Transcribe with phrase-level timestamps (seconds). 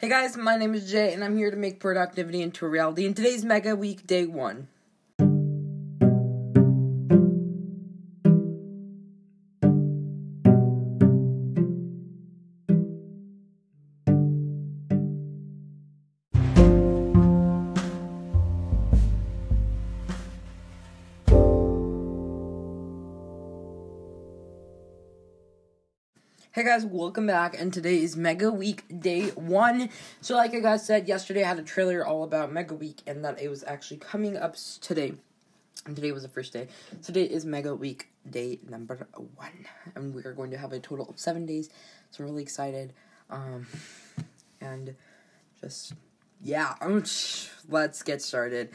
[0.00, 3.04] Hey guys, my name is Jay, and I'm here to make productivity into a reality
[3.04, 4.66] in today's Mega Week Day 1.
[26.52, 29.88] Hey guys, welcome back, and today is Mega Week Day 1.
[30.20, 33.24] So, like I guys said yesterday, I had a trailer all about Mega Week, and
[33.24, 35.14] that it was actually coming up today.
[35.86, 36.66] And today was the first day.
[37.04, 39.48] Today is Mega Week Day number 1.
[39.94, 41.70] And we are going to have a total of 7 days,
[42.10, 42.94] so I'm really excited.
[43.30, 43.68] Um,
[44.60, 44.96] and
[45.60, 45.92] just,
[46.42, 46.74] yeah,
[47.68, 48.70] let's get started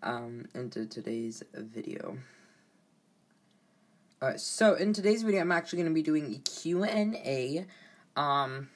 [0.00, 2.18] um, into today's video.
[4.26, 7.64] Alright, so in today's video, I'm actually going to be doing a Q&A,
[8.16, 8.68] um,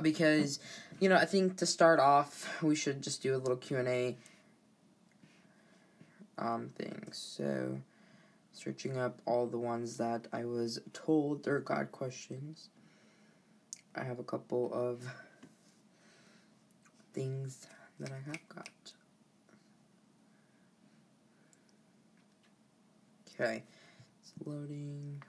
[0.00, 0.60] because,
[1.00, 4.16] you know, I think to start off, we should just do a little Q&A,
[6.38, 7.08] um, thing.
[7.10, 7.80] So,
[8.52, 12.68] searching up all the ones that I was told are God questions.
[13.96, 15.02] I have a couple of
[17.12, 17.66] things
[17.98, 18.92] that I have got.
[23.34, 23.64] Okay
[24.44, 25.22] loading.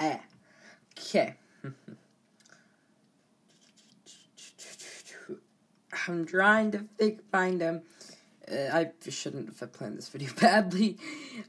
[0.00, 0.18] Eh.
[0.98, 1.34] Okay.
[6.06, 6.84] I'm trying to
[7.32, 7.82] find them.
[8.50, 10.98] Uh, I shouldn't have planned this video badly.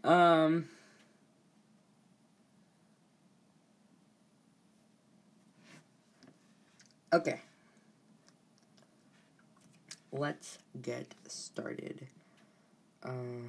[0.03, 0.69] Um.
[7.15, 7.39] Okay.
[10.11, 12.07] Let's get started.
[13.01, 13.47] Uh,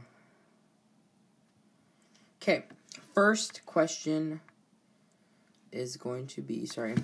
[2.40, 2.62] okay,
[3.12, 4.40] first question
[5.72, 6.94] is going to be sorry.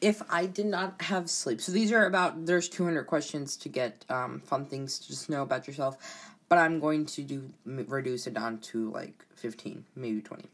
[0.00, 4.06] If I did not have sleep, so these are about there's 200 questions to get
[4.08, 5.98] um, fun things to just know about yourself,
[6.48, 10.44] but I'm going to do reduce it down to like 15, maybe 20.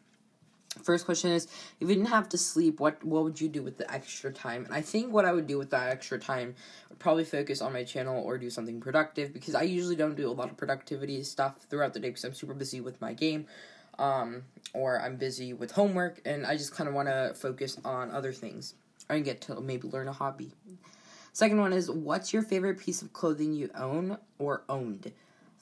[0.83, 1.47] First question is
[1.81, 4.65] if you didn't have to sleep, what what would you do with the extra time?
[4.65, 6.55] And I think what I would do with that extra time
[6.89, 10.29] would probably focus on my channel or do something productive because I usually don't do
[10.29, 13.47] a lot of productivity stuff throughout the day because I'm super busy with my game.
[13.99, 18.11] Um, or I'm busy with homework and I just kind of want to focus on
[18.11, 18.75] other things.
[19.11, 20.53] I get to maybe learn a hobby.
[21.35, 25.13] Second one is what's your favorite piece of clothing you own or owned?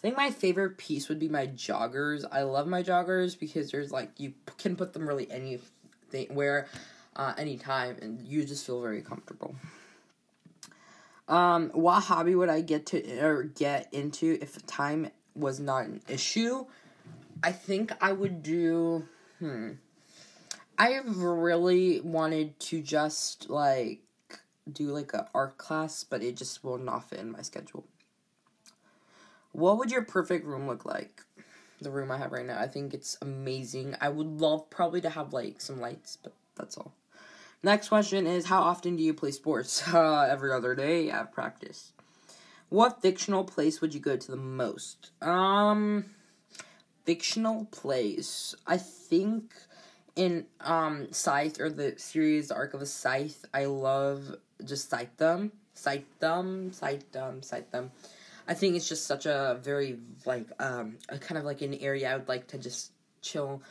[0.00, 2.24] I think my favorite piece would be my joggers.
[2.32, 6.68] I love my joggers because there's like you can put them really anything where
[7.16, 9.54] uh, anytime and you just feel very comfortable.
[11.28, 16.00] Um, what hobby would I get to or get into if time was not an
[16.08, 16.64] issue?
[17.42, 19.06] I think I would do
[19.38, 19.72] hmm.
[20.78, 24.00] I've really wanted to just like
[24.72, 27.84] do like a art class, but it just will not fit in my schedule.
[29.52, 31.22] What would your perfect room look like?
[31.80, 32.58] The room I have right now.
[32.58, 33.96] I think it's amazing.
[34.00, 36.92] I would love probably to have like some lights, but that's all.
[37.62, 39.82] Next question is How often do you play sports?
[39.92, 41.92] Uh, every other day at practice.
[42.68, 45.10] What fictional place would you go to the most?
[45.20, 46.04] Um,
[47.04, 48.54] fictional place.
[48.66, 49.52] I think
[50.16, 55.50] in um Scythe or the series the Arc of a Scythe, I love just Scythedom,
[56.20, 56.70] them.
[56.72, 57.90] Scythedom, Scythedom.
[58.50, 62.16] I think it's just such a very like um kind of like an area I
[62.16, 62.90] would like to just
[63.22, 63.62] chill.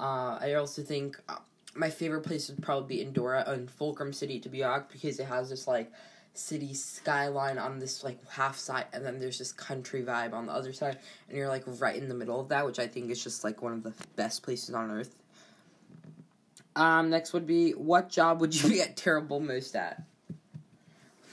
[0.00, 1.36] Uh, I also think uh,
[1.74, 5.26] my favorite place would probably be Endura and Fulcrum City to be honest because it
[5.26, 5.92] has this like
[6.32, 10.52] city skyline on this like half side and then there's this country vibe on the
[10.52, 13.22] other side and you're like right in the middle of that which I think is
[13.22, 15.22] just like one of the best places on earth.
[16.74, 20.02] Um next would be what job would you get terrible most at?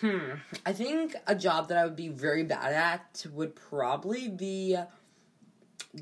[0.02, 0.36] Hmm.
[0.66, 4.78] I think a job that I would be very bad at would probably be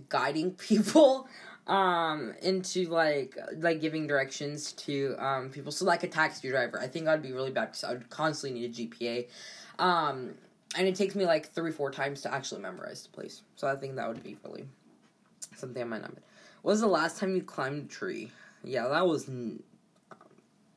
[0.09, 1.27] guiding people
[1.67, 5.71] um into like like giving directions to um people.
[5.71, 6.79] So like a taxi driver.
[6.79, 9.27] I think i'd be really bad because i would constantly need a gps
[9.79, 10.33] um
[10.77, 13.41] and it takes me like three four times to actually memorize the place.
[13.55, 14.65] So i think that would be really
[15.55, 16.13] something i might not
[16.61, 18.31] what was the last time you climbed a tree?
[18.63, 19.29] Yeah that was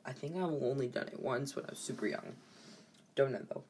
[0.05, 2.35] i think i've only done it once when i was super young
[3.15, 3.65] don't know though.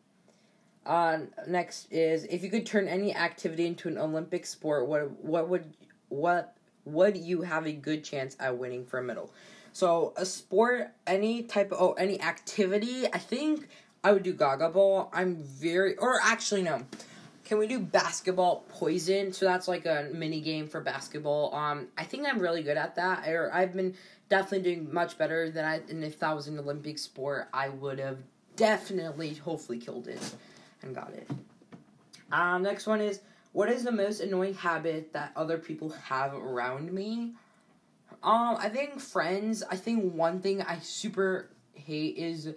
[0.87, 5.49] Uh, next is if you could turn any activity into an Olympic sport, what what
[5.49, 5.65] would
[6.09, 9.33] what would you have a good chance at winning for a medal?
[9.73, 13.69] So a sport, any type of oh any activity, I think
[14.03, 15.11] I would do Gaga Ball.
[15.13, 16.83] I'm very or actually no.
[17.45, 19.33] can we do basketball poison?
[19.33, 21.55] So that's like a mini game for basketball.
[21.55, 23.29] Um, I think I'm really good at that.
[23.29, 23.95] Or I've been
[24.29, 25.81] definitely doing much better than I.
[25.89, 28.19] And if that was an Olympic sport, I would have
[28.61, 30.21] definitely, hopefully, killed it
[30.83, 31.27] and got it.
[32.31, 33.21] Um, next one is
[33.53, 37.33] what is the most annoying habit that other people have around me?
[38.23, 39.63] Um, I think friends.
[39.63, 42.51] I think one thing I super hate is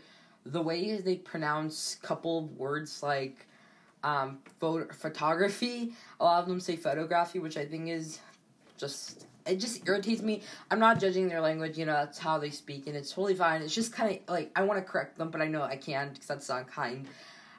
[0.45, 3.47] the way they pronounce couple words like
[4.03, 5.94] um photo- photography.
[6.19, 8.19] A lot of them say photography, which I think is
[8.77, 10.42] just it just irritates me.
[10.72, 13.62] I'm not judging their language, you know, that's how they speak, and it's totally fine.
[13.62, 16.13] It's just kind of like I want to correct them, but I know I can't
[16.13, 17.07] because that's not kind.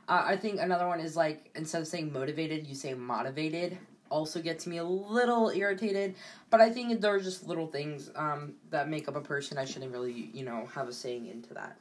[0.09, 3.79] Uh, I think another one is like instead of saying motivated, you say motivated.
[4.11, 6.15] Also gets me a little irritated,
[6.51, 9.59] but I think there are just little things um, that make up a person.
[9.59, 11.77] I shouldn't really, you know, have a saying into that.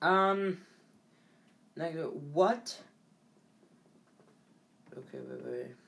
[0.00, 0.58] Um,
[2.32, 2.76] what?
[4.96, 5.87] Okay, wait, wait.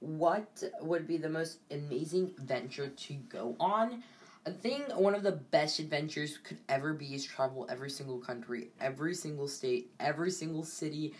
[0.00, 4.02] What would be the most amazing adventure to go on?
[4.46, 8.68] I think one of the best adventures could ever be is travel every single country,
[8.80, 11.14] every single state, every single city,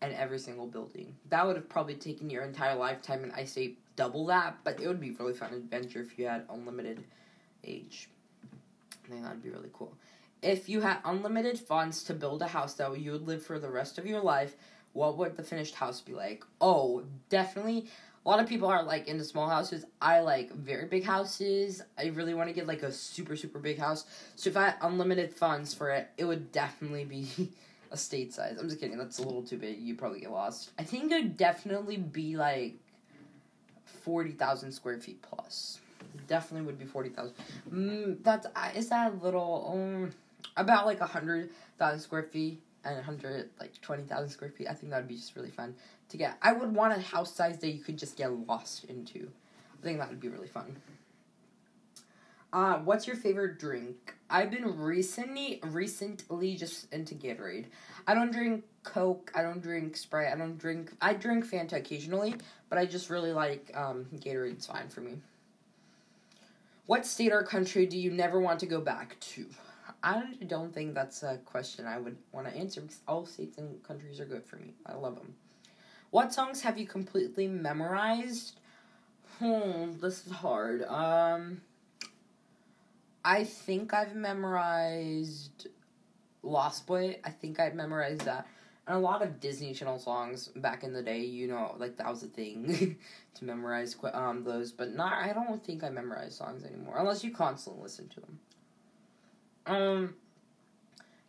[0.00, 1.16] and every single building.
[1.28, 4.86] That would have probably taken your entire lifetime, and I say double that, but it
[4.86, 7.04] would be really fun adventure if you had unlimited
[7.64, 8.08] age.
[9.04, 9.92] I think that'd be really cool.
[10.40, 13.68] If you had unlimited funds to build a house that you would live for the
[13.68, 14.54] rest of your life,
[14.92, 16.44] what would the finished house be like?
[16.60, 17.88] Oh, definitely
[18.24, 19.84] a lot of people are like into small houses.
[20.00, 21.82] I like very big houses.
[21.98, 24.04] I really want to get like a super super big house.
[24.36, 27.26] So if I had unlimited funds for it, it would definitely be
[27.90, 28.58] a state size.
[28.58, 28.98] I'm just kidding.
[28.98, 29.80] That's a little too big.
[29.80, 30.70] You probably get lost.
[30.78, 32.74] I think it'd definitely be like
[33.84, 35.80] forty thousand square feet plus.
[36.28, 37.34] Definitely would be forty thousand.
[37.72, 38.46] Mm, that's
[38.76, 40.10] is that a little um
[40.58, 44.66] about like a hundred thousand square feet and a 100 like 20,000 square feet.
[44.68, 45.74] I think that would be just really fun
[46.10, 46.36] to get.
[46.42, 49.30] I would want a house size that you could just get lost into.
[49.78, 50.76] I think that would be really fun.
[52.52, 54.14] Uh, what's your favorite drink?
[54.28, 57.66] I've been recently recently just into Gatorade.
[58.06, 59.30] I don't drink Coke.
[59.34, 60.32] I don't drink Sprite.
[60.32, 60.92] I don't drink.
[61.00, 62.34] I drink Fanta occasionally,
[62.68, 64.54] but I just really like um, Gatorade.
[64.54, 65.18] It's fine for me.
[66.86, 69.46] What state or country do you never want to go back to?
[70.02, 73.80] I don't think that's a question I would want to answer because all states and
[73.84, 74.74] countries are good for me.
[74.86, 75.34] I love them.
[76.10, 78.58] What songs have you completely memorized?
[79.38, 80.82] Hmm, this is hard.
[80.82, 81.60] Um,
[83.24, 85.68] I think I've memorized
[86.42, 87.18] Lost Boy.
[87.24, 88.46] I think I've memorized that.
[88.88, 92.08] And a lot of Disney Channel songs back in the day, you know, like that
[92.08, 92.96] was a thing
[93.34, 94.72] to memorize um those.
[94.72, 98.40] But not, I don't think I memorize songs anymore unless you constantly listen to them.
[99.66, 100.14] Um.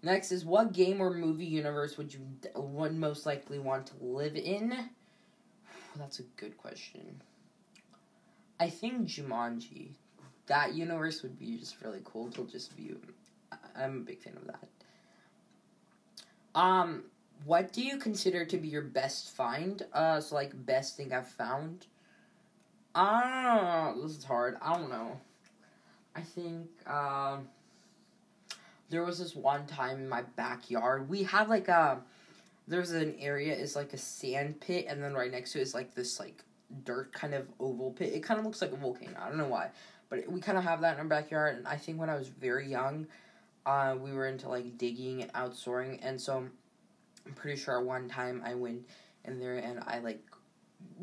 [0.04, 2.22] Next is what game or movie universe would you
[2.56, 4.74] would most likely want to live in?
[5.96, 7.22] That's a good question.
[8.60, 9.92] I think Jumanji.
[10.48, 13.00] That universe would be just really cool to just view.
[13.76, 14.68] I'm a big fan of that.
[16.56, 17.04] Um,
[17.46, 19.84] what do you consider to be your best find?
[19.94, 21.86] Uh, so like best thing I've found.
[22.96, 24.58] Ah, this is hard.
[24.62, 25.20] I don't know.
[26.16, 26.96] I think um.
[26.96, 27.38] Uh,
[28.92, 31.10] there was this one time in my backyard.
[31.10, 32.02] We have like a
[32.68, 35.74] there's an area is like a sand pit and then right next to it is
[35.74, 36.44] like this like
[36.84, 38.14] dirt kind of oval pit.
[38.14, 39.18] It kind of looks like a volcano.
[39.20, 39.70] I don't know why,
[40.10, 41.58] but we kind of have that in our backyard.
[41.58, 43.08] And I think when I was very young,
[43.66, 46.38] uh, we were into like digging and outsoaring, and so
[47.26, 48.88] I'm pretty sure one time I went
[49.26, 50.24] in there and I like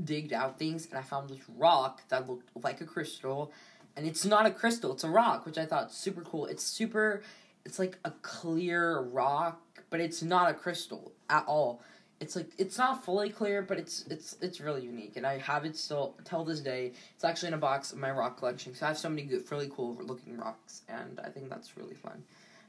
[0.04, 3.52] digged out things and I found this rock that looked like a crystal.
[3.96, 6.46] And it's not a crystal, it's a rock, which I thought super cool.
[6.46, 7.22] It's super
[7.64, 9.60] it's like a clear rock,
[9.90, 11.82] but it's not a crystal at all.
[12.20, 15.64] It's like it's not fully clear, but it's it's it's really unique, and I have
[15.64, 16.92] it still till this day.
[17.14, 18.74] It's actually in a box of my rock collection.
[18.74, 21.94] So I have so many good, really cool looking rocks, and I think that's really
[21.94, 22.24] fun,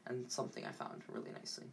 [0.06, 1.66] and something I found really nicely.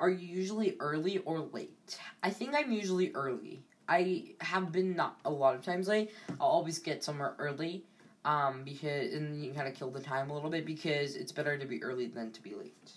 [0.00, 1.98] Are you usually early or late?
[2.22, 3.62] I think I'm usually early.
[3.88, 6.12] I have been not a lot of times late.
[6.40, 7.84] I'll always get somewhere early
[8.24, 11.56] um, because and you kind of kill the time a little bit because it's better
[11.56, 12.92] to be early than to be late.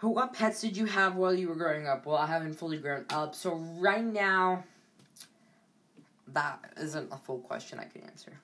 [0.00, 2.06] What pets did you have while you were growing up?
[2.06, 4.62] Well, I haven't fully grown up, so right now,
[6.28, 8.38] that isn't a full question I can answer.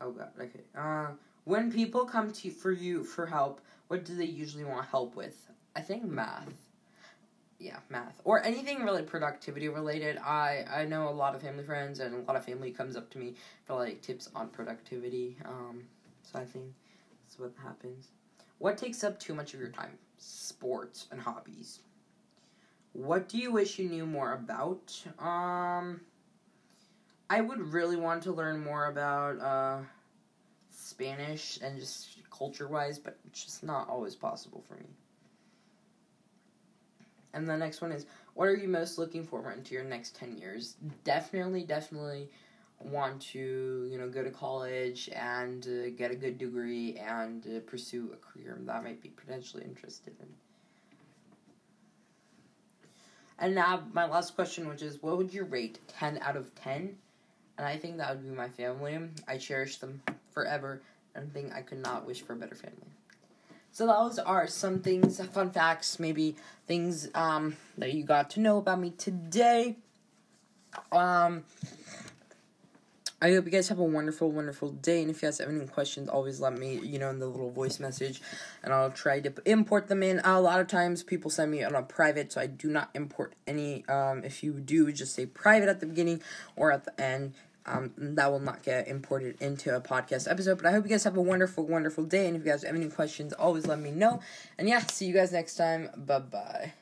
[0.00, 0.60] Oh god, okay.
[0.76, 1.08] Uh,
[1.44, 5.48] when people come to for you for help, what do they usually want help with?
[5.74, 6.71] I think math
[7.62, 10.18] yeah, math or anything really productivity related.
[10.18, 13.10] I I know a lot of family friends and a lot of family comes up
[13.10, 15.36] to me for like tips on productivity.
[15.44, 15.84] Um,
[16.22, 16.66] so I think
[17.22, 18.08] that's what happens.
[18.58, 19.98] What takes up too much of your time?
[20.18, 21.80] Sports and hobbies.
[22.92, 25.02] what do you wish you knew more about?
[25.18, 26.00] Um,
[27.30, 29.78] I would really want to learn more about uh,
[30.70, 34.86] Spanish and just culture wise, but it's just not always possible for me.
[37.34, 40.36] And the next one is what are you most looking forward into your next 10
[40.36, 40.76] years?
[41.04, 42.28] Definitely, definitely
[42.80, 47.60] want to, you know, go to college and uh, get a good degree and uh,
[47.60, 50.26] pursue a career that I might be potentially interested in.
[53.38, 56.96] And now my last question, which is, what would you rate 10 out of 10?
[57.58, 58.98] And I think that would be my family.
[59.26, 60.82] I cherish them forever
[61.14, 62.88] and think I could not wish for a better family.
[63.72, 66.36] So those are some things, fun facts, maybe
[66.66, 69.76] things um, that you got to know about me today.
[70.92, 71.44] Um,
[73.22, 75.00] I hope you guys have a wonderful, wonderful day.
[75.00, 77.50] And if you guys have any questions, always let me, you know, in the little
[77.50, 78.20] voice message,
[78.62, 80.20] and I'll try to import them in.
[80.22, 83.32] A lot of times, people send me on a private, so I do not import
[83.46, 83.86] any.
[83.88, 86.20] Um, if you do, just say private at the beginning
[86.56, 87.32] or at the end
[87.66, 90.56] um, that will not get imported into a podcast episode.
[90.58, 92.26] But I hope you guys have a wonderful, wonderful day.
[92.26, 94.20] And if you guys have any questions, always let me know.
[94.58, 95.90] And yeah, see you guys next time.
[95.96, 96.72] Bye bye.